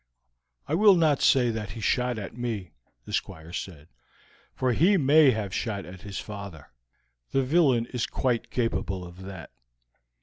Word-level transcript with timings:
"I 0.67 0.73
will 0.73 0.95
not 0.95 1.21
say 1.21 1.51
that 1.51 1.73
he 1.73 1.79
shot 1.79 2.17
at 2.17 2.35
me," 2.35 2.71
the 3.05 3.13
Squire 3.13 3.53
said, 3.53 3.87
"for 4.55 4.73
he 4.73 4.97
may 4.97 5.29
have 5.29 5.53
shot 5.53 5.85
at 5.85 6.01
his 6.01 6.17
father; 6.17 6.71
the 7.33 7.43
villain 7.43 7.85
is 7.93 8.07
quite 8.07 8.49
capable 8.49 9.05
of 9.05 9.21
that. 9.21 9.51